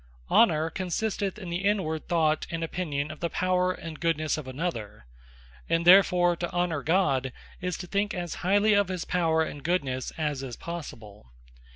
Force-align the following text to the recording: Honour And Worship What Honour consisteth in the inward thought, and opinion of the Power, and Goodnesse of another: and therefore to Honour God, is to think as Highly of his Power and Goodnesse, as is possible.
Honour 0.31 0.31
And 0.31 0.31
Worship 0.31 0.31
What 0.31 0.37
Honour 0.37 0.69
consisteth 0.71 1.37
in 1.37 1.49
the 1.51 1.57
inward 1.63 2.07
thought, 2.07 2.47
and 2.49 2.63
opinion 2.63 3.11
of 3.11 3.19
the 3.19 3.29
Power, 3.29 3.71
and 3.71 3.99
Goodnesse 3.99 4.35
of 4.35 4.47
another: 4.47 5.05
and 5.69 5.85
therefore 5.85 6.35
to 6.37 6.51
Honour 6.51 6.81
God, 6.81 7.31
is 7.61 7.77
to 7.77 7.85
think 7.85 8.15
as 8.15 8.33
Highly 8.41 8.73
of 8.73 8.87
his 8.87 9.05
Power 9.05 9.43
and 9.43 9.63
Goodnesse, 9.63 10.09
as 10.17 10.41
is 10.41 10.55
possible. 10.55 11.31